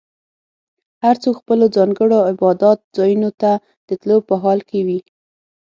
[1.03, 3.51] هر څوک خپلو ځانګړو عبادت ځایونو ته
[3.87, 4.99] د تلو په حال کې وي.